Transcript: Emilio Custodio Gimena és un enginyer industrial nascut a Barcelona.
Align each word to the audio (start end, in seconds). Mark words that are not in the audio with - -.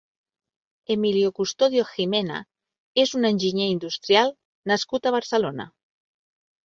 Emilio 0.93 1.31
Custodio 1.39 1.83
Gimena 1.91 2.39
és 3.03 3.13
un 3.19 3.29
enginyer 3.31 3.69
industrial 3.75 4.35
nascut 4.73 5.07
a 5.11 5.17
Barcelona. 5.21 5.69